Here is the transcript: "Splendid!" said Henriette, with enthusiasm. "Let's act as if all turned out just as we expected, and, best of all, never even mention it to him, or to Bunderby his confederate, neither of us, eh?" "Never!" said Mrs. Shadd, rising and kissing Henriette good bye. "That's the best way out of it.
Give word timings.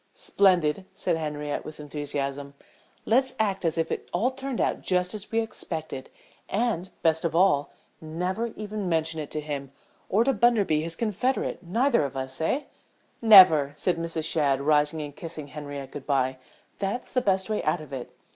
"Splendid!" 0.15 0.85
said 0.95 1.15
Henriette, 1.15 1.63
with 1.63 1.79
enthusiasm. 1.79 2.55
"Let's 3.05 3.35
act 3.39 3.63
as 3.63 3.77
if 3.77 3.93
all 4.11 4.31
turned 4.31 4.59
out 4.59 4.81
just 4.81 5.13
as 5.13 5.31
we 5.31 5.41
expected, 5.41 6.09
and, 6.49 6.89
best 7.03 7.23
of 7.23 7.35
all, 7.35 7.69
never 8.01 8.47
even 8.55 8.89
mention 8.89 9.19
it 9.19 9.29
to 9.29 9.39
him, 9.39 9.71
or 10.09 10.23
to 10.23 10.33
Bunderby 10.33 10.81
his 10.81 10.95
confederate, 10.95 11.61
neither 11.61 12.03
of 12.03 12.17
us, 12.17 12.41
eh?" 12.41 12.63
"Never!" 13.21 13.73
said 13.75 13.97
Mrs. 13.97 14.23
Shadd, 14.25 14.59
rising 14.59 15.03
and 15.03 15.15
kissing 15.15 15.49
Henriette 15.49 15.91
good 15.91 16.07
bye. 16.07 16.39
"That's 16.79 17.13
the 17.13 17.21
best 17.21 17.47
way 17.47 17.61
out 17.61 17.79
of 17.79 17.93
it. 17.93 18.11